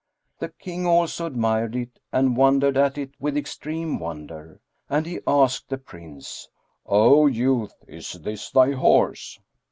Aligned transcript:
The 0.39 0.49
King 0.49 0.87
also 0.87 1.27
admired 1.27 1.75
it 1.75 1.99
and 2.11 2.35
wondered 2.35 2.75
at 2.75 2.97
it 2.97 3.11
with 3.19 3.37
extreme 3.37 3.99
wonder; 3.99 4.59
and 4.89 5.05
he 5.05 5.19
asked 5.27 5.69
the 5.69 5.77
Prince, 5.77 6.49
"O 6.87 7.27
youth, 7.27 7.75
is 7.87 8.13
this 8.13 8.49
thy 8.49 8.71
horse?" 8.71 9.37